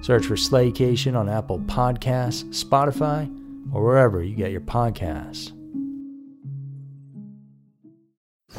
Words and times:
Search 0.00 0.26
for 0.26 0.36
Slaycation 0.36 1.16
on 1.16 1.28
Apple 1.28 1.60
Podcasts, 1.60 2.44
Spotify, 2.52 3.28
or 3.72 3.84
wherever 3.84 4.22
you 4.22 4.34
get 4.34 4.50
your 4.50 4.62
podcasts. 4.62 5.52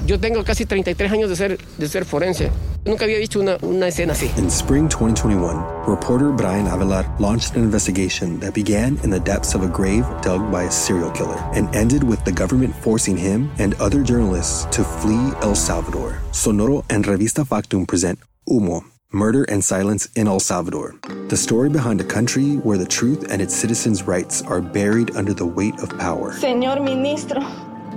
Yo 0.08 0.18
tengo 0.18 0.44
casi 0.44 0.66
33 0.66 1.12
años 1.12 1.30
de 1.30 1.36
ser, 1.36 1.58
de 1.78 1.88
ser 1.88 2.06
forense. 2.06 2.50
Nunca 2.86 3.06
había 3.06 3.20
visto 3.20 3.40
una, 3.40 3.58
una 3.62 3.88
escena 3.88 4.14
así. 4.14 4.32
In 4.38 4.50
spring 4.50 4.88
2021, 4.88 5.86
reporter 5.86 6.32
Bryan 6.32 6.66
Avelar 6.66 7.06
launched 7.20 7.56
an 7.56 7.64
investigation 7.64 8.40
that 8.40 8.54
began 8.54 8.98
in 9.04 9.12
the 9.12 9.20
depths 9.20 9.54
of 9.54 9.64
a 9.64 9.68
grave 9.68 10.06
dug 10.22 10.50
by 10.52 10.64
a 10.64 10.72
serial 10.72 11.12
killer 11.12 11.38
and 11.54 11.74
ended 11.76 12.04
with 12.04 12.24
the 12.26 12.32
government 12.32 12.74
forcing 12.76 13.16
him 13.16 13.52
and 13.60 13.76
other 13.80 14.02
journalists 14.02 14.66
to 14.76 14.84
flee 14.84 15.32
El 15.42 15.54
Salvador. 15.56 16.18
Sonoro 16.32 16.84
and 16.90 17.06
Revista 17.06 17.46
Factum 17.46 17.86
present 17.86 18.18
Humo, 18.50 18.84
Murder 19.14 19.44
and 19.50 19.62
Silence 19.62 20.08
in 20.16 20.26
El 20.26 20.40
Salvador. 20.40 20.96
The 21.28 21.36
story 21.36 21.68
behind 21.68 22.00
a 22.00 22.06
country 22.06 22.56
where 22.64 22.78
the 22.78 22.86
truth 22.86 23.30
and 23.30 23.42
its 23.42 23.54
citizens' 23.54 24.04
rights 24.04 24.42
are 24.44 24.62
buried 24.62 25.18
under 25.18 25.34
the 25.34 25.46
weight 25.46 25.78
of 25.84 25.90
power. 26.00 26.32
Señor 26.32 26.82
ministro, 26.82 27.42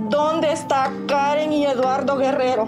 ¿dónde 0.09 0.51
está 0.51 0.91
Karen 1.07 1.53
y 1.53 1.67
Eduardo 1.67 2.17
Guerrero? 2.17 2.65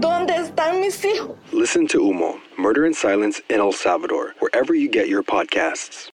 ¿Dónde 0.00 0.34
están 0.34 0.80
mis 0.80 1.04
hijos? 1.04 1.36
Listen 1.52 1.86
to 1.88 1.98
Humo, 2.00 2.40
Murder 2.56 2.86
and 2.86 2.96
Silence 2.96 3.42
in 3.50 3.60
El 3.60 3.72
Salvador, 3.72 4.34
wherever 4.38 4.74
you 4.74 4.88
get 4.88 5.08
your 5.08 5.22
podcasts. 5.22 6.10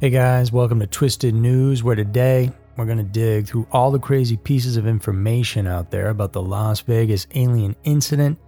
Hey 0.00 0.08
guys, 0.08 0.50
welcome 0.50 0.80
to 0.80 0.86
Twisted 0.86 1.34
News, 1.34 1.82
where 1.82 1.94
today 1.94 2.50
we're 2.78 2.86
going 2.86 2.96
to 2.96 3.04
dig 3.04 3.46
through 3.46 3.66
all 3.70 3.90
the 3.90 3.98
crazy 3.98 4.38
pieces 4.38 4.78
of 4.78 4.86
information 4.86 5.66
out 5.66 5.90
there 5.90 6.08
about 6.08 6.32
the 6.32 6.40
Las 6.40 6.80
Vegas 6.80 7.26
alien 7.34 7.76
incident 7.84 8.38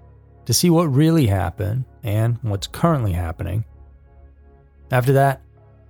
to 0.46 0.52
see 0.52 0.70
what 0.70 0.84
really 0.86 1.26
happened 1.26 1.84
and 2.02 2.38
what's 2.42 2.66
currently 2.66 3.12
happening. 3.12 3.64
After 4.90 5.12
that, 5.12 5.42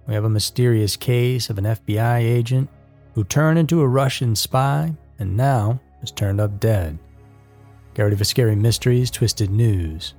we 0.06 0.14
have 0.14 0.24
a 0.24 0.30
mysterious 0.30 0.96
case 0.96 1.48
of 1.48 1.58
an 1.58 1.64
FBI 1.64 2.20
agent 2.20 2.68
who 3.14 3.24
turned 3.24 3.58
into 3.58 3.80
a 3.80 3.88
Russian 3.88 4.34
spy 4.34 4.94
and 5.18 5.36
now 5.36 5.80
is 6.02 6.10
turned 6.10 6.40
up 6.40 6.60
dead. 6.60 6.98
Get 7.94 8.04
ready 8.04 8.16
for 8.16 8.24
scary 8.24 8.56
mysteries, 8.56 9.10
twisted 9.10 9.50
news. 9.50 10.14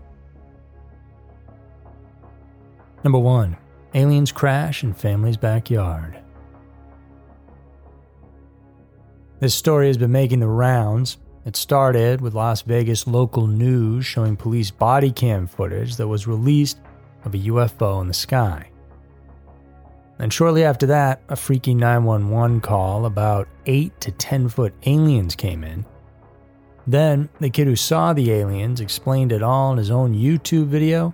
Number 3.04 3.20
1 3.20 3.58
Aliens 3.96 4.32
crash 4.32 4.84
in 4.84 4.94
family's 4.94 5.38
backyard. 5.38 6.20
This 9.40 9.54
story 9.54 9.88
has 9.88 9.98
been 9.98 10.12
making 10.12 10.40
the 10.40 10.48
rounds 10.48 11.18
it 11.46 11.56
started 11.56 12.22
with 12.22 12.34
Las 12.34 12.62
Vegas 12.62 13.08
local 13.08 13.48
news 13.48 14.06
showing 14.06 14.36
police 14.36 14.72
body 14.72 15.12
cam 15.12 15.48
footage 15.48 15.98
that 15.98 16.08
was 16.08 16.28
released 16.28 16.80
of 17.26 17.34
a 17.34 17.40
UFO 17.40 18.02
in 18.02 18.08
the 18.08 18.14
sky. 18.14 18.70
And 20.20 20.32
shortly 20.32 20.64
after 20.64 20.86
that, 20.88 21.22
a 21.30 21.36
freaky 21.36 21.74
911 21.74 22.62
call 22.62 23.06
about 23.06 23.48
8 23.66 24.00
to 24.02 24.12
10 24.12 24.50
foot 24.50 24.74
aliens 24.86 25.36
came 25.36 25.64
in. 25.64 25.86
Then, 26.86 27.30
the 27.40 27.50
kid 27.50 27.68
who 27.68 27.76
saw 27.76 28.14
the 28.14 28.32
aliens 28.32 28.82
explained 28.82 29.32
it 29.32 29.42
all 29.42 29.72
in 29.72 29.78
his 29.78 29.92
own 29.92 30.14
YouTube 30.14 30.68
video, 30.68 31.14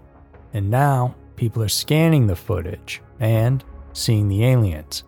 and 0.54 0.70
now 0.70 1.16
people 1.36 1.62
are 1.64 1.70
scanning 1.70 2.28
the 2.28 2.36
footage 2.36 3.02
and 3.20 3.64
seeing 3.94 4.28
the 4.28 4.46
aliens. 4.46 5.04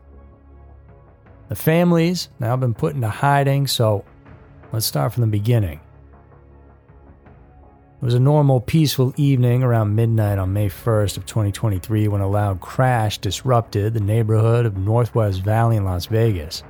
The 1.49 1.55
families 1.55 2.29
now 2.39 2.55
been 2.55 2.73
put 2.73 2.95
into 2.95 3.09
hiding, 3.09 3.67
so 3.67 4.05
Let's 4.73 4.85
start 4.85 5.11
from 5.11 5.21
the 5.21 5.27
beginning. 5.27 5.81
It 8.01 8.05
was 8.05 8.13
a 8.13 8.19
normal, 8.19 8.61
peaceful 8.61 9.13
evening 9.17 9.63
around 9.63 9.93
midnight 9.93 10.37
on 10.37 10.53
May 10.53 10.69
1st 10.69 11.17
of 11.17 11.25
2023 11.25 12.07
when 12.07 12.21
a 12.21 12.29
loud 12.29 12.61
crash 12.61 13.17
disrupted 13.17 13.93
the 13.93 13.99
neighborhood 13.99 14.65
of 14.65 14.77
Northwest 14.77 15.41
Valley 15.41 15.75
in 15.75 15.83
Las 15.83 16.05
Vegas. 16.05 16.63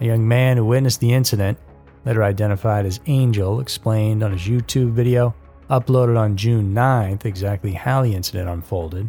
A 0.00 0.04
young 0.04 0.28
man 0.28 0.58
who 0.58 0.66
witnessed 0.66 1.00
the 1.00 1.14
incident, 1.14 1.58
later 2.04 2.22
identified 2.22 2.84
as 2.84 3.00
Angel, 3.06 3.60
explained 3.60 4.22
on 4.22 4.32
his 4.32 4.42
YouTube 4.42 4.92
video 4.92 5.34
uploaded 5.70 6.18
on 6.18 6.36
June 6.36 6.74
9th 6.74 7.24
exactly 7.24 7.72
how 7.72 8.02
the 8.02 8.14
incident 8.14 8.50
unfolded. 8.50 9.08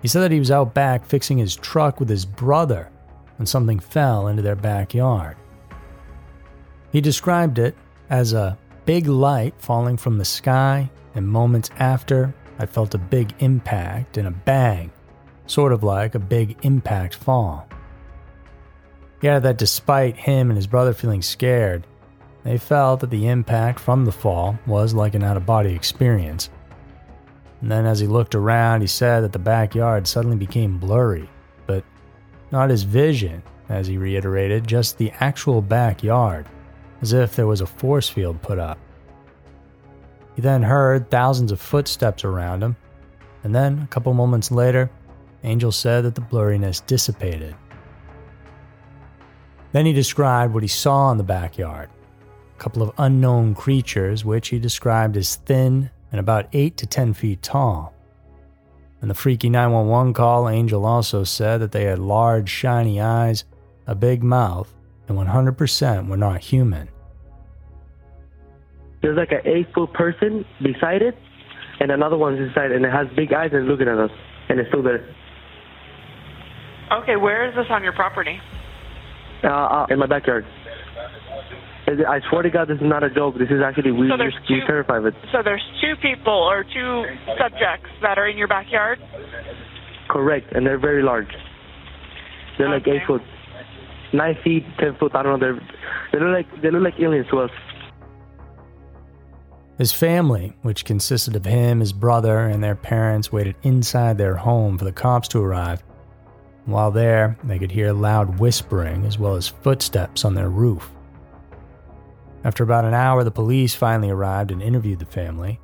He 0.00 0.08
said 0.08 0.22
that 0.22 0.32
he 0.32 0.38
was 0.38 0.50
out 0.50 0.72
back 0.72 1.04
fixing 1.04 1.36
his 1.36 1.56
truck 1.56 2.00
with 2.00 2.08
his 2.08 2.24
brother 2.24 2.90
when 3.36 3.44
something 3.44 3.78
fell 3.78 4.28
into 4.28 4.40
their 4.40 4.56
backyard. 4.56 5.36
He 6.92 7.00
described 7.00 7.58
it 7.58 7.76
as 8.10 8.32
a 8.32 8.56
big 8.84 9.08
light 9.08 9.54
falling 9.58 9.96
from 9.96 10.18
the 10.18 10.24
sky, 10.24 10.90
and 11.14 11.26
moments 11.26 11.70
after, 11.78 12.34
I 12.58 12.66
felt 12.66 12.94
a 12.94 12.98
big 12.98 13.34
impact 13.40 14.16
and 14.16 14.28
a 14.28 14.30
bang, 14.30 14.90
sort 15.46 15.72
of 15.72 15.82
like 15.82 16.14
a 16.14 16.20
big 16.20 16.56
impact 16.62 17.14
fall. 17.14 17.68
He 19.20 19.28
added 19.28 19.42
that 19.42 19.58
despite 19.58 20.16
him 20.16 20.50
and 20.50 20.56
his 20.56 20.66
brother 20.66 20.92
feeling 20.94 21.22
scared, 21.22 21.86
they 22.44 22.58
felt 22.58 23.00
that 23.00 23.10
the 23.10 23.26
impact 23.26 23.80
from 23.80 24.04
the 24.04 24.12
fall 24.12 24.58
was 24.66 24.94
like 24.94 25.14
an 25.14 25.24
out 25.24 25.36
of 25.36 25.44
body 25.44 25.74
experience. 25.74 26.48
And 27.60 27.70
then 27.70 27.86
as 27.86 27.98
he 27.98 28.06
looked 28.06 28.34
around, 28.34 28.82
he 28.82 28.86
said 28.86 29.24
that 29.24 29.32
the 29.32 29.38
backyard 29.38 30.06
suddenly 30.06 30.36
became 30.36 30.78
blurry, 30.78 31.28
but 31.66 31.82
not 32.52 32.70
his 32.70 32.84
vision, 32.84 33.42
as 33.68 33.88
he 33.88 33.98
reiterated, 33.98 34.66
just 34.66 34.96
the 34.96 35.10
actual 35.18 35.60
backyard 35.60 36.46
as 37.02 37.12
if 37.12 37.36
there 37.36 37.46
was 37.46 37.60
a 37.60 37.66
force 37.66 38.08
field 38.08 38.40
put 38.42 38.58
up. 38.58 38.78
He 40.34 40.42
then 40.42 40.62
heard 40.62 41.10
thousands 41.10 41.52
of 41.52 41.60
footsteps 41.60 42.24
around 42.24 42.62
him, 42.62 42.76
and 43.42 43.54
then, 43.54 43.80
a 43.82 43.86
couple 43.86 44.12
moments 44.12 44.50
later, 44.50 44.90
Angel 45.44 45.72
said 45.72 46.04
that 46.04 46.14
the 46.14 46.20
blurriness 46.20 46.84
dissipated. 46.86 47.54
Then 49.72 49.86
he 49.86 49.92
described 49.92 50.52
what 50.52 50.62
he 50.62 50.68
saw 50.68 51.10
in 51.10 51.18
the 51.18 51.24
backyard 51.24 51.90
a 52.56 52.58
couple 52.58 52.82
of 52.82 52.92
unknown 52.96 53.54
creatures, 53.54 54.24
which 54.24 54.48
he 54.48 54.58
described 54.58 55.16
as 55.16 55.36
thin 55.36 55.90
and 56.10 56.18
about 56.18 56.48
8 56.52 56.76
to 56.78 56.86
10 56.86 57.12
feet 57.12 57.42
tall. 57.42 57.94
In 59.02 59.08
the 59.08 59.14
freaky 59.14 59.50
911 59.50 60.14
call, 60.14 60.48
Angel 60.48 60.86
also 60.86 61.22
said 61.22 61.60
that 61.60 61.72
they 61.72 61.84
had 61.84 61.98
large, 61.98 62.48
shiny 62.48 63.00
eyes, 63.00 63.44
a 63.86 63.94
big 63.94 64.22
mouth, 64.22 64.72
and 65.08 65.16
100% 65.18 66.08
were 66.08 66.16
not 66.16 66.40
human. 66.40 66.88
There's 69.02 69.16
like 69.16 69.30
an 69.32 69.40
eight 69.44 69.68
foot 69.74 69.92
person 69.92 70.44
beside 70.62 71.02
it, 71.02 71.16
and 71.80 71.90
another 71.90 72.16
one's 72.16 72.40
inside, 72.40 72.72
and 72.72 72.84
it 72.84 72.90
has 72.90 73.06
big 73.14 73.32
eyes 73.32 73.50
and 73.52 73.66
looking 73.68 73.88
at 73.88 73.98
us, 73.98 74.10
and 74.48 74.58
it's 74.58 74.68
still 74.68 74.82
there. 74.82 75.04
Okay, 77.02 77.16
where 77.16 77.48
is 77.48 77.54
this 77.54 77.66
on 77.70 77.82
your 77.82 77.92
property? 77.92 78.38
Uh, 79.44 79.48
uh, 79.48 79.86
in 79.90 79.98
my 79.98 80.06
backyard. 80.06 80.44
I 81.88 82.18
swear 82.30 82.42
to 82.42 82.50
God, 82.50 82.66
this 82.66 82.78
is 82.78 82.82
not 82.86 83.04
a 83.04 83.10
joke. 83.10 83.38
This 83.38 83.48
is 83.50 83.62
actually 83.62 83.92
we 83.92 84.08
So 84.10 84.16
there's 84.16 84.34
two- 84.48 84.60
terrified 84.66 84.98
of 84.98 85.06
it. 85.06 85.14
So 85.30 85.42
there's 85.44 85.62
two 85.80 85.94
people 86.02 86.32
or 86.32 86.64
two 86.64 87.04
subjects 87.38 87.88
that 88.02 88.18
are 88.18 88.26
in 88.26 88.36
your 88.36 88.48
backyard? 88.48 88.98
Correct, 90.08 90.50
and 90.52 90.66
they're 90.66 90.78
very 90.78 91.02
large. 91.02 91.28
They're 92.58 92.68
like 92.70 92.82
Okay. 92.82 92.96
eight 92.96 93.06
foot, 93.06 93.22
nine 94.12 94.36
feet, 94.42 94.64
ten 94.78 94.94
foot. 94.96 95.14
I 95.14 95.22
don't 95.22 95.40
know. 95.40 95.58
They're 96.12 96.20
they 96.20 96.24
look 96.24 96.34
like 96.34 96.62
they 96.62 96.70
look 96.70 96.82
like 96.82 97.00
aliens 97.00 97.26
to 97.30 97.40
us. 97.40 97.50
His 99.78 99.92
family, 99.92 100.54
which 100.62 100.86
consisted 100.86 101.36
of 101.36 101.44
him, 101.44 101.80
his 101.80 101.92
brother, 101.92 102.46
and 102.46 102.64
their 102.64 102.74
parents, 102.74 103.30
waited 103.30 103.56
inside 103.62 104.16
their 104.16 104.36
home 104.36 104.78
for 104.78 104.86
the 104.86 104.92
cops 104.92 105.28
to 105.28 105.40
arrive. 105.40 105.82
While 106.64 106.90
there, 106.90 107.38
they 107.44 107.58
could 107.58 107.70
hear 107.70 107.92
loud 107.92 108.40
whispering 108.40 109.04
as 109.04 109.18
well 109.18 109.36
as 109.36 109.48
footsteps 109.48 110.24
on 110.24 110.34
their 110.34 110.48
roof. 110.48 110.90
After 112.42 112.64
about 112.64 112.84
an 112.84 112.94
hour, 112.94 113.22
the 113.22 113.30
police 113.30 113.74
finally 113.74 114.10
arrived 114.10 114.50
and 114.50 114.62
interviewed 114.62 114.98
the 114.98 115.06
family. 115.06 115.60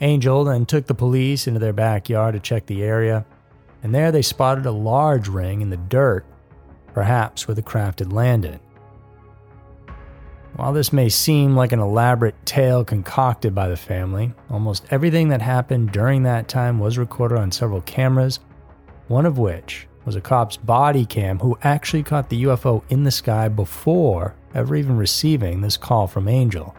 Angel 0.00 0.44
then 0.44 0.64
took 0.64 0.86
the 0.86 0.94
police 0.94 1.46
into 1.46 1.60
their 1.60 1.72
backyard 1.72 2.34
to 2.34 2.40
check 2.40 2.66
the 2.66 2.82
area, 2.82 3.26
and 3.82 3.94
there 3.94 4.10
they 4.10 4.22
spotted 4.22 4.64
a 4.64 4.72
large 4.72 5.28
ring 5.28 5.60
in 5.60 5.70
the 5.70 5.76
dirt, 5.76 6.24
perhaps 6.92 7.46
where 7.46 7.54
the 7.54 7.62
craft 7.62 7.98
had 7.98 8.12
landed. 8.12 8.60
While 10.56 10.74
this 10.74 10.92
may 10.92 11.08
seem 11.08 11.56
like 11.56 11.72
an 11.72 11.80
elaborate 11.80 12.34
tale 12.44 12.84
concocted 12.84 13.54
by 13.54 13.68
the 13.68 13.76
family, 13.76 14.34
almost 14.50 14.84
everything 14.90 15.28
that 15.28 15.40
happened 15.40 15.92
during 15.92 16.24
that 16.24 16.48
time 16.48 16.78
was 16.78 16.98
recorded 16.98 17.38
on 17.38 17.50
several 17.50 17.80
cameras, 17.82 18.38
one 19.08 19.24
of 19.24 19.38
which 19.38 19.88
was 20.04 20.14
a 20.14 20.20
cop's 20.20 20.56
body 20.58 21.06
cam 21.06 21.38
who 21.38 21.56
actually 21.62 22.02
caught 22.02 22.28
the 22.28 22.44
UFO 22.44 22.82
in 22.90 23.04
the 23.04 23.10
sky 23.10 23.48
before 23.48 24.34
ever 24.54 24.76
even 24.76 24.96
receiving 24.96 25.60
this 25.60 25.76
call 25.78 26.06
from 26.06 26.28
Angel. 26.28 26.74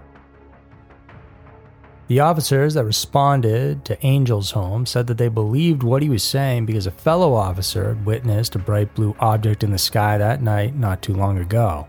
The 2.10 2.20
officers 2.20 2.74
that 2.74 2.84
responded 2.84 3.86
to 3.86 4.02
Angel's 4.04 4.52
home 4.52 4.86
said 4.86 5.08
that 5.08 5.18
they 5.18 5.30
believed 5.30 5.84
what 5.84 6.02
he 6.02 6.10
was 6.10 6.24
saying 6.24 6.66
because 6.66 6.86
a 6.86 6.92
fellow 6.92 7.34
officer 7.34 7.90
had 7.90 8.06
witnessed 8.06 8.56
a 8.56 8.60
bright 8.60 8.94
blue 8.94 9.16
object 9.20 9.64
in 9.64 9.72
the 9.72 9.78
sky 9.78 10.18
that 10.18 10.42
night 10.42 10.76
not 10.76 11.02
too 11.02 11.14
long 11.14 11.38
ago. 11.38 11.88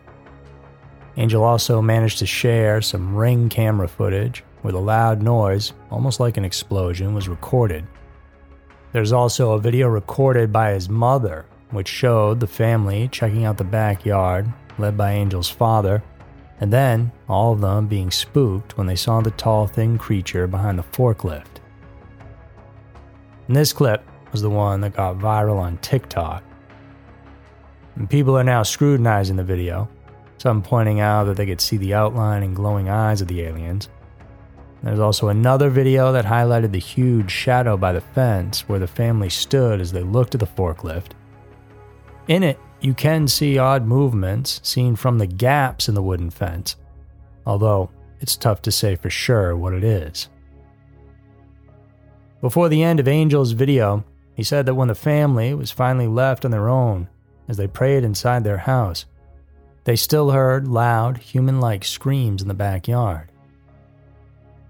Angel 1.16 1.42
also 1.42 1.82
managed 1.82 2.18
to 2.20 2.26
share 2.26 2.80
some 2.80 3.16
ring 3.16 3.48
camera 3.48 3.88
footage 3.88 4.44
where 4.62 4.72
the 4.72 4.80
loud 4.80 5.20
noise, 5.20 5.72
almost 5.90 6.20
like 6.20 6.36
an 6.36 6.44
explosion, 6.44 7.12
was 7.12 7.28
recorded. 7.28 7.84
There's 8.92 9.12
also 9.12 9.52
a 9.52 9.60
video 9.60 9.88
recorded 9.88 10.52
by 10.52 10.72
his 10.72 10.88
mother, 10.88 11.44
which 11.70 11.88
showed 11.88 12.38
the 12.38 12.46
family 12.46 13.08
checking 13.08 13.44
out 13.44 13.58
the 13.58 13.64
backyard, 13.64 14.50
led 14.78 14.96
by 14.96 15.10
Angel's 15.10 15.50
father, 15.50 16.02
and 16.60 16.72
then 16.72 17.12
all 17.28 17.52
of 17.52 17.60
them 17.60 17.86
being 17.86 18.10
spooked 18.10 18.76
when 18.76 18.86
they 18.86 18.96
saw 18.96 19.20
the 19.20 19.30
tall, 19.32 19.66
thin 19.66 19.98
creature 19.98 20.46
behind 20.46 20.78
the 20.78 20.82
forklift. 20.84 21.60
And 23.48 23.56
this 23.56 23.72
clip 23.72 24.02
was 24.32 24.42
the 24.42 24.50
one 24.50 24.80
that 24.80 24.94
got 24.94 25.18
viral 25.18 25.58
on 25.58 25.78
TikTok. 25.78 26.42
And 27.96 28.08
people 28.08 28.36
are 28.36 28.44
now 28.44 28.62
scrutinizing 28.62 29.36
the 29.36 29.44
video, 29.44 29.88
some 30.38 30.62
pointing 30.62 31.00
out 31.00 31.24
that 31.24 31.36
they 31.36 31.46
could 31.46 31.60
see 31.60 31.76
the 31.76 31.94
outline 31.94 32.42
and 32.42 32.56
glowing 32.56 32.88
eyes 32.88 33.20
of 33.20 33.28
the 33.28 33.42
aliens. 33.42 33.88
There's 34.82 35.00
also 35.00 35.28
another 35.28 35.70
video 35.70 36.12
that 36.12 36.26
highlighted 36.26 36.72
the 36.72 36.78
huge 36.78 37.30
shadow 37.30 37.76
by 37.76 37.92
the 37.92 38.02
fence 38.02 38.68
where 38.68 38.78
the 38.78 38.86
family 38.86 39.30
stood 39.30 39.80
as 39.80 39.92
they 39.92 40.02
looked 40.02 40.34
at 40.34 40.40
the 40.40 40.46
forklift. 40.46 41.12
In 42.28 42.42
it, 42.42 42.58
you 42.84 42.92
can 42.92 43.26
see 43.26 43.56
odd 43.56 43.86
movements 43.86 44.60
seen 44.62 44.94
from 44.94 45.16
the 45.16 45.26
gaps 45.26 45.88
in 45.88 45.94
the 45.94 46.02
wooden 46.02 46.28
fence, 46.28 46.76
although 47.46 47.88
it's 48.20 48.36
tough 48.36 48.60
to 48.60 48.70
say 48.70 48.94
for 48.94 49.08
sure 49.08 49.56
what 49.56 49.72
it 49.72 49.82
is. 49.82 50.28
Before 52.42 52.68
the 52.68 52.82
end 52.82 53.00
of 53.00 53.08
Angel's 53.08 53.52
video, 53.52 54.04
he 54.34 54.42
said 54.42 54.66
that 54.66 54.74
when 54.74 54.88
the 54.88 54.94
family 54.94 55.54
was 55.54 55.70
finally 55.70 56.06
left 56.06 56.44
on 56.44 56.50
their 56.50 56.68
own 56.68 57.08
as 57.48 57.56
they 57.56 57.66
prayed 57.66 58.04
inside 58.04 58.44
their 58.44 58.58
house, 58.58 59.06
they 59.84 59.96
still 59.96 60.32
heard 60.32 60.68
loud, 60.68 61.16
human 61.16 61.60
like 61.60 61.86
screams 61.86 62.42
in 62.42 62.48
the 62.48 62.54
backyard. 62.54 63.30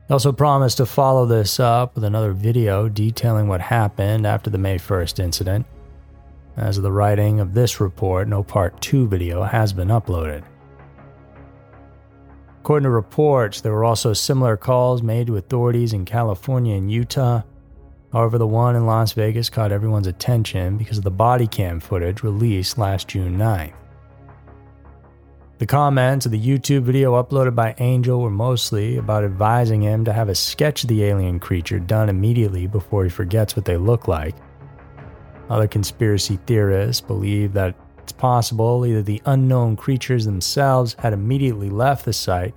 He 0.07 0.13
also 0.13 0.31
promised 0.31 0.77
to 0.77 0.87
follow 0.87 1.27
this 1.27 1.59
up 1.59 1.97
with 1.97 2.05
another 2.05 2.33
video 2.33 2.89
detailing 2.89 3.49
what 3.49 3.61
happened 3.61 4.25
after 4.25 4.51
the 4.51 4.59
May 4.59 4.79
1st 4.79 5.19
incident. 5.19 5.67
As 6.57 6.77
of 6.77 6.85
the 6.85 6.93
writing 6.93 7.41
of 7.41 7.53
this 7.53 7.81
report, 7.81 8.29
no 8.29 8.43
Part 8.45 8.81
2 8.81 9.09
video 9.09 9.43
has 9.43 9.73
been 9.73 9.89
uploaded. 9.89 10.45
According 12.61 12.85
to 12.85 12.91
reports, 12.91 13.61
there 13.61 13.73
were 13.73 13.85
also 13.85 14.13
similar 14.13 14.57
calls 14.57 15.03
made 15.03 15.27
to 15.27 15.37
authorities 15.37 15.93
in 15.93 16.05
California 16.05 16.77
and 16.77 16.91
Utah. 16.91 17.43
However, 18.13 18.39
the 18.39 18.47
one 18.47 18.77
in 18.77 18.87
Las 18.87 19.13
Vegas 19.13 19.51
caught 19.51 19.73
everyone's 19.73 20.07
attention 20.07 20.79
because 20.79 20.97
of 20.97 21.05
the 21.05 21.11
body 21.11 21.49
cam 21.49 21.81
footage 21.81 22.23
released 22.23 22.79
last 22.79 23.09
June 23.09 23.37
9th. 23.37 23.75
The 25.59 25.67
comments 25.67 26.25
of 26.25 26.33
the 26.33 26.41
YouTube 26.41 26.83
video 26.83 27.21
uploaded 27.21 27.55
by 27.55 27.75
Angel 27.79 28.21
were 28.21 28.31
mostly 28.31 28.97
about 28.97 29.25
advising 29.25 29.83
him 29.83 30.05
to 30.05 30.13
have 30.13 30.29
a 30.29 30.35
sketch 30.35 30.85
of 30.85 30.89
the 30.89 31.05
alien 31.05 31.41
creature 31.41 31.79
done 31.79 32.09
immediately 32.09 32.67
before 32.67 33.05
he 33.05 33.11
forgets 33.11 33.57
what 33.57 33.65
they 33.65 33.77
look 33.77 34.07
like. 34.09 34.37
Other 35.51 35.69
conspiracy 35.69 36.39
theorists 36.47 37.01
believe 37.01 37.53
that 37.53 37.75
it's 38.03 38.13
possible 38.13 38.85
either 38.87 39.03
the 39.03 39.23
unknown 39.27 39.77
creatures 39.77 40.25
themselves 40.25 40.97
had 40.99 41.13
immediately 41.13 41.71
left 41.71 42.05
the 42.05 42.13
site, 42.13 42.55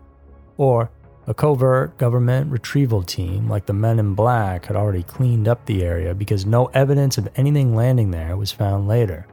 or 0.57 0.89
a 1.27 1.33
covert 1.33 1.97
government 1.97 2.49
retrieval 2.49 3.03
team 3.03 3.49
like 3.49 3.65
the 3.65 3.73
Men 3.73 3.99
in 3.99 4.13
Black 4.13 4.65
had 4.65 4.77
already 4.77 5.03
cleaned 5.03 5.47
up 5.47 5.65
the 5.65 5.83
area 5.83 6.13
because 6.15 6.45
no 6.45 6.67
evidence 6.67 7.17
of 7.17 7.27
anything 7.35 7.75
landing 7.75 8.11
there 8.11 8.37
was 8.37 8.51
found 8.51 8.87
later. 8.87 9.27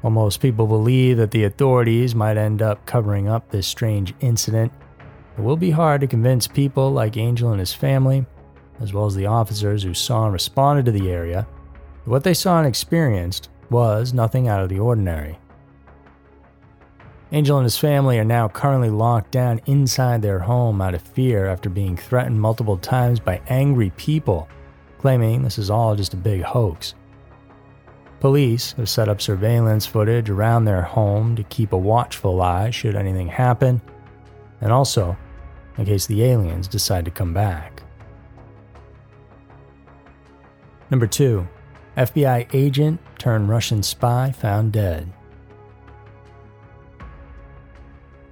While 0.00 0.10
most 0.10 0.40
people 0.40 0.66
believe 0.66 1.16
that 1.16 1.30
the 1.30 1.44
authorities 1.44 2.14
might 2.14 2.36
end 2.36 2.62
up 2.62 2.84
covering 2.86 3.28
up 3.28 3.50
this 3.50 3.66
strange 3.66 4.12
incident, 4.20 4.72
it 5.38 5.40
will 5.40 5.56
be 5.56 5.70
hard 5.70 6.00
to 6.00 6.06
convince 6.06 6.48
people 6.48 6.90
like 6.90 7.16
Angel 7.16 7.50
and 7.50 7.60
his 7.60 7.72
family, 7.72 8.26
as 8.80 8.92
well 8.92 9.06
as 9.06 9.14
the 9.14 9.26
officers 9.26 9.82
who 9.82 9.94
saw 9.94 10.24
and 10.24 10.32
responded 10.32 10.84
to 10.86 10.92
the 10.92 11.10
area, 11.10 11.46
what 12.04 12.24
they 12.24 12.34
saw 12.34 12.58
and 12.58 12.66
experienced 12.66 13.48
was 13.70 14.12
nothing 14.12 14.48
out 14.48 14.62
of 14.62 14.68
the 14.68 14.78
ordinary. 14.78 15.38
Angel 17.32 17.58
and 17.58 17.64
his 17.64 17.76
family 17.76 18.18
are 18.18 18.24
now 18.24 18.46
currently 18.46 18.90
locked 18.90 19.32
down 19.32 19.60
inside 19.66 20.22
their 20.22 20.38
home 20.38 20.80
out 20.80 20.94
of 20.94 21.02
fear 21.02 21.46
after 21.46 21.68
being 21.68 21.96
threatened 21.96 22.40
multiple 22.40 22.78
times 22.78 23.18
by 23.18 23.40
angry 23.48 23.90
people, 23.96 24.48
claiming 24.98 25.42
this 25.42 25.58
is 25.58 25.68
all 25.68 25.96
just 25.96 26.14
a 26.14 26.16
big 26.16 26.42
hoax. 26.42 26.94
Police 28.20 28.72
have 28.72 28.88
set 28.88 29.08
up 29.08 29.20
surveillance 29.20 29.86
footage 29.86 30.30
around 30.30 30.64
their 30.64 30.82
home 30.82 31.34
to 31.36 31.42
keep 31.44 31.72
a 31.72 31.76
watchful 31.76 32.40
eye 32.40 32.70
should 32.70 32.94
anything 32.94 33.28
happen, 33.28 33.80
and 34.60 34.72
also 34.72 35.16
in 35.76 35.84
case 35.84 36.06
the 36.06 36.22
aliens 36.22 36.68
decide 36.68 37.04
to 37.04 37.10
come 37.10 37.34
back. 37.34 37.82
Number 40.90 41.06
2. 41.06 41.46
FBI 41.96 42.48
agent 42.52 43.00
turned 43.18 43.48
Russian 43.48 43.82
spy 43.82 44.30
found 44.30 44.72
dead. 44.72 45.12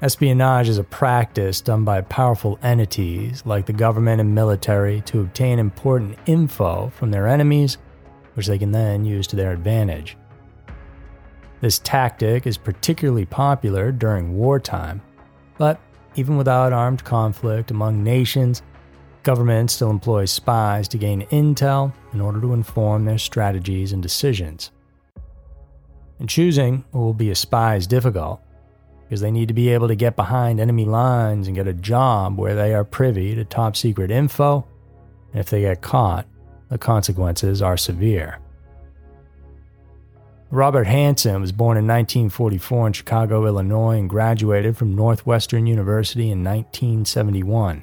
Espionage 0.02 0.68
is 0.68 0.78
a 0.78 0.84
practice 0.84 1.60
done 1.60 1.84
by 1.84 2.02
powerful 2.02 2.58
entities 2.62 3.42
like 3.46 3.64
the 3.64 3.72
government 3.72 4.20
and 4.20 4.34
military 4.34 5.00
to 5.02 5.20
obtain 5.20 5.58
important 5.58 6.18
info 6.26 6.92
from 6.94 7.10
their 7.10 7.26
enemies, 7.26 7.78
which 8.34 8.46
they 8.46 8.58
can 8.58 8.70
then 8.70 9.04
use 9.04 9.26
to 9.28 9.36
their 9.36 9.52
advantage. 9.52 10.16
This 11.60 11.78
tactic 11.78 12.46
is 12.46 12.58
particularly 12.58 13.24
popular 13.24 13.90
during 13.90 14.36
wartime, 14.36 15.00
but 15.56 15.80
even 16.16 16.36
without 16.36 16.72
armed 16.72 17.02
conflict 17.02 17.70
among 17.70 18.04
nations, 18.04 18.62
governments 19.24 19.74
still 19.74 19.90
employs 19.90 20.30
spies 20.30 20.86
to 20.88 20.98
gain 20.98 21.22
intel 21.26 21.92
in 22.12 22.20
order 22.20 22.40
to 22.40 22.52
inform 22.52 23.04
their 23.04 23.18
strategies 23.18 23.92
and 23.92 24.02
decisions. 24.02 24.70
And 26.18 26.28
choosing 26.28 26.84
who 26.92 27.00
will 27.00 27.14
be 27.14 27.30
a 27.30 27.34
spy 27.34 27.76
is 27.76 27.86
difficult 27.86 28.40
because 29.02 29.20
they 29.20 29.30
need 29.30 29.48
to 29.48 29.54
be 29.54 29.70
able 29.70 29.88
to 29.88 29.94
get 29.94 30.16
behind 30.16 30.60
enemy 30.60 30.84
lines 30.84 31.46
and 31.46 31.56
get 31.56 31.66
a 31.66 31.72
job 31.72 32.38
where 32.38 32.54
they 32.54 32.74
are 32.74 32.84
privy 32.84 33.34
to 33.34 33.44
top 33.44 33.76
secret 33.76 34.10
info. 34.10 34.66
And 35.32 35.40
if 35.40 35.50
they 35.50 35.62
get 35.62 35.82
caught, 35.82 36.26
the 36.68 36.78
consequences 36.78 37.60
are 37.60 37.76
severe. 37.76 38.38
Robert 40.50 40.86
Hanssen 40.86 41.40
was 41.40 41.50
born 41.50 41.76
in 41.76 41.86
1944 41.86 42.86
in 42.86 42.92
Chicago, 42.92 43.44
Illinois, 43.44 43.98
and 43.98 44.08
graduated 44.08 44.76
from 44.76 44.94
Northwestern 44.94 45.66
University 45.66 46.30
in 46.30 46.44
1971. 46.44 47.82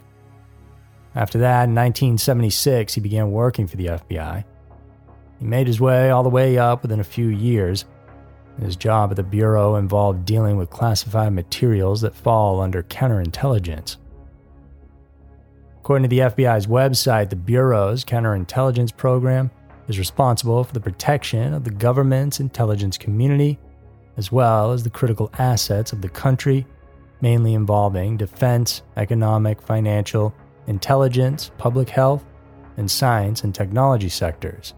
After 1.14 1.40
that, 1.40 1.64
in 1.64 1.76
1976, 1.76 2.94
he 2.94 3.02
began 3.02 3.32
working 3.32 3.68
for 3.68 3.76
the 3.76 3.88
FBI. 3.88 4.44
He 5.40 5.46
made 5.46 5.68
his 5.68 5.82
way 5.82 6.10
all 6.10 6.24
the 6.24 6.30
way 6.30 6.58
up 6.58 6.84
within 6.84 7.00
a 7.00 7.04
few 7.04 7.28
years. 7.28 7.86
His 8.60 8.76
job 8.76 9.12
at 9.12 9.18
the 9.18 9.24
Bureau 9.24 9.76
involved 9.76 10.26
dealing 10.26 10.56
with 10.56 10.70
classified 10.70 11.34
materials 11.34 12.02
that 12.02 12.16
fall 12.16 12.62
under 12.62 12.84
counterintelligence. 12.84 13.98
According 15.80 16.04
to 16.04 16.16
the 16.16 16.20
FBI's 16.20 16.68
website, 16.68 17.30
the 17.30 17.36
Bureau's 17.36 18.06
counterintelligence 18.06 18.96
program 18.96 19.50
is 19.88 19.98
responsible 19.98 20.64
for 20.64 20.74
the 20.74 20.80
protection 20.80 21.54
of 21.54 21.64
the 21.64 21.72
government's 21.72 22.40
intelligence 22.40 22.98
community, 22.98 23.58
as 24.16 24.32
well 24.32 24.72
as 24.72 24.84
the 24.84 24.90
critical 24.90 25.32
assets 25.40 25.92
of 25.92 26.02
the 26.02 26.10
country, 26.10 26.66
mainly 27.20 27.56
involving 27.56 28.16
defense, 28.16 28.84
economic, 28.96 29.62
financial, 29.62 30.34
intelligence, 30.68 31.52
public 31.58 31.90
health, 31.90 32.24
and 32.78 32.90
science 32.90 33.44
and 33.44 33.54
technology 33.54 34.10
sectors. 34.10 34.74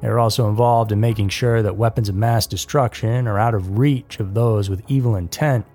They 0.00 0.08
are 0.08 0.18
also 0.18 0.48
involved 0.48 0.92
in 0.92 1.00
making 1.00 1.30
sure 1.30 1.62
that 1.62 1.76
weapons 1.76 2.08
of 2.08 2.14
mass 2.14 2.46
destruction 2.46 3.26
are 3.26 3.38
out 3.38 3.54
of 3.54 3.78
reach 3.78 4.20
of 4.20 4.34
those 4.34 4.70
with 4.70 4.84
evil 4.88 5.16
intent. 5.16 5.66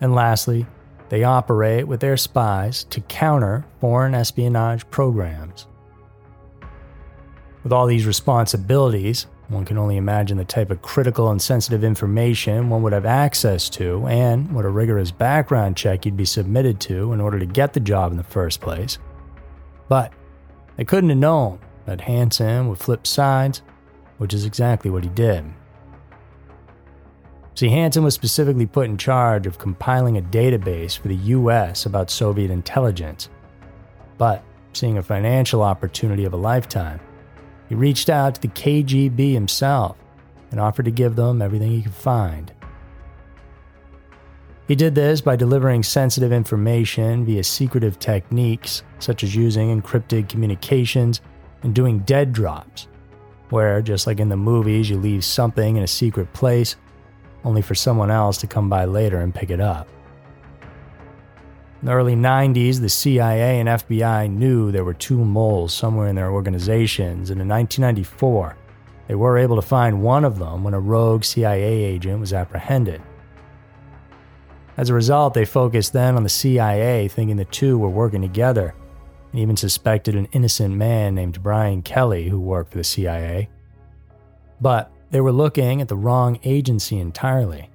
And 0.00 0.14
lastly, 0.14 0.66
they 1.08 1.24
operate 1.24 1.88
with 1.88 2.00
their 2.00 2.16
spies 2.16 2.84
to 2.84 3.00
counter 3.02 3.64
foreign 3.80 4.14
espionage 4.14 4.88
programs. 4.90 5.66
With 7.64 7.72
all 7.72 7.86
these 7.86 8.06
responsibilities, 8.06 9.26
one 9.50 9.64
can 9.64 9.78
only 9.78 9.96
imagine 9.96 10.38
the 10.38 10.44
type 10.44 10.70
of 10.70 10.80
critical 10.80 11.30
and 11.30 11.42
sensitive 11.42 11.82
information 11.82 12.70
one 12.70 12.82
would 12.82 12.92
have 12.92 13.04
access 13.04 13.68
to 13.70 14.06
and 14.06 14.50
what 14.52 14.64
a 14.64 14.68
rigorous 14.68 15.10
background 15.10 15.76
check 15.76 16.04
you'd 16.04 16.16
be 16.16 16.24
submitted 16.24 16.78
to 16.80 17.12
in 17.12 17.20
order 17.20 17.38
to 17.38 17.46
get 17.46 17.72
the 17.72 17.80
job 17.80 18.12
in 18.12 18.16
the 18.16 18.22
first 18.24 18.60
place. 18.60 18.98
But 19.88 20.12
they 20.76 20.84
couldn't 20.84 21.10
have 21.10 21.18
known 21.18 21.58
that 21.86 21.98
Hanssen 21.98 22.68
would 22.68 22.78
flip 22.78 23.08
sides, 23.08 23.62
which 24.18 24.32
is 24.32 24.44
exactly 24.44 24.88
what 24.88 25.02
he 25.02 25.10
did. 25.10 25.44
See, 27.56 27.68
Hanssen 27.68 28.04
was 28.04 28.14
specifically 28.14 28.66
put 28.66 28.86
in 28.86 28.96
charge 28.96 29.48
of 29.48 29.58
compiling 29.58 30.16
a 30.16 30.22
database 30.22 30.96
for 30.96 31.08
the 31.08 31.16
US 31.16 31.86
about 31.86 32.08
Soviet 32.08 32.52
intelligence. 32.52 33.28
But, 34.16 34.44
seeing 34.74 34.98
a 34.98 35.02
financial 35.02 35.60
opportunity 35.60 36.24
of 36.24 36.34
a 36.34 36.36
lifetime, 36.36 37.00
he 37.70 37.76
reached 37.76 38.10
out 38.10 38.34
to 38.34 38.40
the 38.40 38.48
KGB 38.48 39.32
himself 39.32 39.96
and 40.50 40.58
offered 40.58 40.86
to 40.86 40.90
give 40.90 41.14
them 41.14 41.40
everything 41.40 41.70
he 41.70 41.82
could 41.82 41.94
find. 41.94 42.52
He 44.66 44.74
did 44.74 44.96
this 44.96 45.20
by 45.20 45.36
delivering 45.36 45.84
sensitive 45.84 46.32
information 46.32 47.24
via 47.24 47.44
secretive 47.44 48.00
techniques, 48.00 48.82
such 48.98 49.22
as 49.22 49.36
using 49.36 49.80
encrypted 49.80 50.28
communications 50.28 51.20
and 51.62 51.72
doing 51.72 52.00
dead 52.00 52.32
drops, 52.32 52.88
where, 53.50 53.80
just 53.82 54.04
like 54.04 54.18
in 54.18 54.28
the 54.28 54.36
movies, 54.36 54.90
you 54.90 54.98
leave 54.98 55.24
something 55.24 55.76
in 55.76 55.84
a 55.84 55.88
secret 55.88 56.32
place 56.32 56.74
only 57.44 57.62
for 57.62 57.76
someone 57.76 58.10
else 58.10 58.36
to 58.38 58.48
come 58.48 58.68
by 58.68 58.84
later 58.84 59.20
and 59.20 59.32
pick 59.32 59.50
it 59.50 59.60
up. 59.60 59.88
In 61.80 61.86
the 61.86 61.92
early 61.92 62.14
90s, 62.14 62.78
the 62.78 62.90
CIA 62.90 63.58
and 63.58 63.66
FBI 63.66 64.30
knew 64.30 64.70
there 64.70 64.84
were 64.84 64.92
two 64.92 65.24
moles 65.24 65.72
somewhere 65.72 66.08
in 66.08 66.16
their 66.16 66.30
organizations, 66.30 67.30
and 67.30 67.40
in 67.40 67.48
1994, 67.48 68.54
they 69.08 69.14
were 69.14 69.38
able 69.38 69.56
to 69.56 69.62
find 69.62 70.02
one 70.02 70.26
of 70.26 70.38
them 70.38 70.62
when 70.62 70.74
a 70.74 70.80
rogue 70.80 71.24
CIA 71.24 71.62
agent 71.62 72.20
was 72.20 72.34
apprehended. 72.34 73.00
As 74.76 74.90
a 74.90 74.94
result, 74.94 75.32
they 75.32 75.46
focused 75.46 75.94
then 75.94 76.16
on 76.16 76.22
the 76.22 76.28
CIA, 76.28 77.08
thinking 77.08 77.36
the 77.36 77.46
two 77.46 77.78
were 77.78 77.88
working 77.88 78.20
together, 78.20 78.74
and 79.32 79.40
even 79.40 79.56
suspected 79.56 80.14
an 80.14 80.28
innocent 80.32 80.74
man 80.74 81.14
named 81.14 81.42
Brian 81.42 81.80
Kelley 81.80 82.28
who 82.28 82.40
worked 82.40 82.72
for 82.72 82.78
the 82.78 82.84
CIA. 82.84 83.48
But 84.60 84.92
they 85.10 85.22
were 85.22 85.32
looking 85.32 85.80
at 85.80 85.88
the 85.88 85.96
wrong 85.96 86.38
agency 86.44 86.98
entirely. 86.98 87.69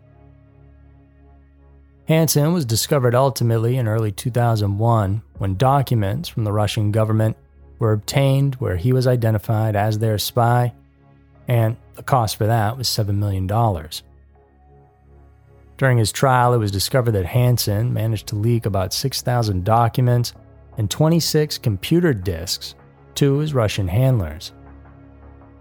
Hanssen 2.07 2.53
was 2.53 2.65
discovered 2.65 3.15
ultimately 3.15 3.77
in 3.77 3.87
early 3.87 4.11
2001 4.11 5.23
when 5.39 5.57
documents 5.57 6.29
from 6.29 6.43
the 6.43 6.51
Russian 6.51 6.91
government 6.91 7.35
were 7.79 7.93
obtained 7.93 8.55
where 8.55 8.75
he 8.75 8.93
was 8.93 9.07
identified 9.07 9.75
as 9.75 9.97
their 9.97 10.19
spy, 10.19 10.73
and 11.47 11.77
the 11.95 12.03
cost 12.03 12.35
for 12.37 12.45
that 12.45 12.77
was 12.77 12.87
$7 12.87 13.15
million. 13.15 13.47
During 15.77 15.97
his 15.97 16.11
trial, 16.11 16.53
it 16.53 16.57
was 16.57 16.71
discovered 16.71 17.11
that 17.13 17.25
Hanssen 17.25 17.91
managed 17.91 18.27
to 18.27 18.35
leak 18.35 18.67
about 18.67 18.93
6,000 18.93 19.65
documents 19.65 20.33
and 20.77 20.91
26 20.91 21.57
computer 21.57 22.13
disks 22.13 22.75
to 23.15 23.39
his 23.39 23.53
Russian 23.53 23.87
handlers. 23.87 24.53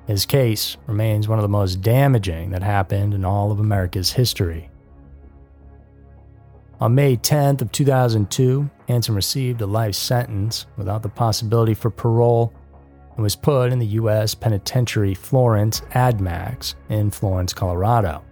His 0.06 0.26
case 0.26 0.76
remains 0.86 1.26
one 1.26 1.38
of 1.38 1.42
the 1.42 1.48
most 1.48 1.80
damaging 1.80 2.50
that 2.50 2.62
happened 2.62 3.14
in 3.14 3.24
all 3.24 3.50
of 3.50 3.60
America's 3.60 4.12
history. 4.12 4.68
On 6.84 6.94
May 6.94 7.16
10th 7.16 7.62
of 7.62 7.72
2002, 7.72 8.68
Hanssen 8.90 9.14
received 9.14 9.62
a 9.62 9.66
life 9.66 9.94
sentence 9.94 10.66
without 10.76 11.02
the 11.02 11.08
possibility 11.08 11.72
for 11.72 11.88
parole 11.88 12.52
and 13.14 13.22
was 13.22 13.34
put 13.34 13.72
in 13.72 13.78
the 13.78 13.86
U.S. 13.86 14.34
Penitentiary 14.34 15.14
Florence 15.14 15.80
AdMax 15.92 16.74
in 16.90 17.10
Florence, 17.10 17.54
Colorado. 17.54 18.22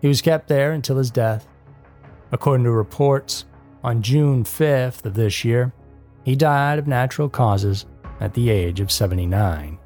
He 0.00 0.08
was 0.08 0.22
kept 0.22 0.48
there 0.48 0.72
until 0.72 0.96
his 0.96 1.12
death. 1.12 1.46
According 2.32 2.64
to 2.64 2.72
reports, 2.72 3.44
on 3.84 4.02
June 4.02 4.42
5th 4.42 5.04
of 5.04 5.14
this 5.14 5.44
year, 5.44 5.72
he 6.24 6.34
died 6.34 6.80
of 6.80 6.88
natural 6.88 7.28
causes 7.28 7.86
at 8.18 8.34
the 8.34 8.50
age 8.50 8.80
of 8.80 8.90
79. 8.90 9.78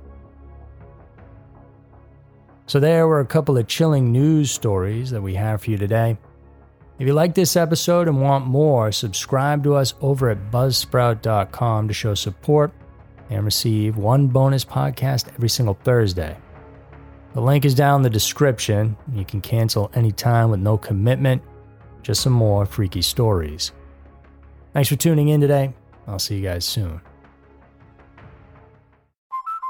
So, 2.65 2.81
there 2.81 3.07
were 3.07 3.21
a 3.21 3.27
couple 3.27 3.59
of 3.59 3.67
chilling 3.67 4.13
news 4.13 4.51
stories 4.51 5.11
that 5.11 5.21
we 5.21 5.35
have 5.35 5.61
for 5.61 5.73
you 5.73 5.77
today. 5.77 6.17
If 6.99 7.07
you 7.07 7.13
like 7.13 7.35
this 7.35 7.57
episode 7.57 8.09
and 8.09 8.21
want 8.21 8.47
more, 8.47 8.91
subscribe 8.91 9.63
to 9.63 9.77
us 9.77 9.95
over 10.01 10.31
at 10.31 10.51
buzzsprout.com 10.51 11.87
to 11.87 11.95
show 11.95 12.15
support 12.15 12.73
and 13.31 13.45
receive 13.45 13.97
one 13.97 14.27
bonus 14.27 14.65
podcast 14.65 15.29
every 15.35 15.49
single 15.49 15.79
Thursday. 15.85 16.37
The 17.35 17.41
link 17.41 17.65
is 17.65 17.77
down 17.77 18.01
in 18.01 18.03
the 18.03 18.11
description. 18.11 18.97
You 19.13 19.25
can 19.25 19.41
cancel 19.41 19.93
anytime 19.95 20.51
with 20.51 20.59
no 20.59 20.77
commitment, 20.77 21.41
just 22.03 22.23
some 22.23 22.33
more 22.33 22.67
freaky 22.67 23.03
stories. 23.03 23.71
Thanks 24.73 24.89
for 24.89 24.97
tuning 24.97 25.29
in 25.29 25.41
today. 25.41 25.75
I'll 26.09 26.19
see 26.19 26.37
you 26.37 26.43
guys 26.43 26.65
soon. 26.65 27.01